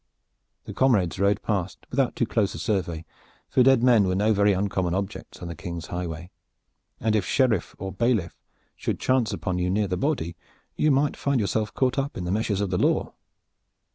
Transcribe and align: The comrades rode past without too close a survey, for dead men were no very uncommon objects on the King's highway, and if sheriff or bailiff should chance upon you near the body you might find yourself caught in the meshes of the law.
The 0.65 0.73
comrades 0.73 1.19
rode 1.19 1.43
past 1.43 1.85
without 1.91 2.15
too 2.15 2.25
close 2.25 2.55
a 2.55 2.57
survey, 2.57 3.05
for 3.47 3.61
dead 3.61 3.83
men 3.83 4.07
were 4.07 4.15
no 4.15 4.33
very 4.33 4.51
uncommon 4.51 4.95
objects 4.95 5.43
on 5.43 5.47
the 5.47 5.53
King's 5.55 5.85
highway, 5.93 6.31
and 6.99 7.15
if 7.15 7.23
sheriff 7.23 7.75
or 7.77 7.91
bailiff 7.91 8.35
should 8.75 8.99
chance 8.99 9.31
upon 9.31 9.59
you 9.59 9.69
near 9.69 9.87
the 9.87 9.97
body 9.97 10.35
you 10.75 10.89
might 10.89 11.15
find 11.15 11.39
yourself 11.39 11.71
caught 11.75 11.99
in 12.17 12.23
the 12.23 12.31
meshes 12.31 12.61
of 12.61 12.71
the 12.71 12.79
law. 12.79 13.13